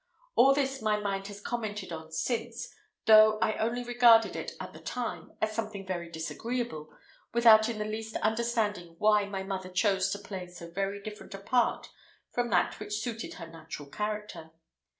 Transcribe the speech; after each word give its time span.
All 0.33 0.55
this 0.55 0.81
my 0.81 0.99
mind 0.99 1.27
has 1.27 1.39
commented 1.39 1.91
on 1.91 2.11
since, 2.11 2.73
though 3.05 3.37
I 3.37 3.53
only 3.57 3.83
regarded 3.83 4.35
it, 4.35 4.53
at 4.59 4.73
the 4.73 4.79
time, 4.79 5.33
as 5.43 5.53
something 5.55 5.85
very 5.85 6.09
disagreeable, 6.09 6.89
without 7.35 7.69
in 7.69 7.77
the 7.77 7.85
least 7.85 8.15
understanding 8.17 8.95
why 8.97 9.25
my 9.25 9.43
mother 9.43 9.69
chose 9.69 10.09
to 10.13 10.17
play 10.17 10.47
so 10.47 10.71
very 10.71 11.03
different 11.03 11.35
a 11.35 11.37
part 11.37 11.89
from 12.31 12.49
that 12.49 12.79
which 12.79 12.97
suited 12.99 13.35
her 13.35 13.45
natural 13.45 13.89
character. 13.91 14.49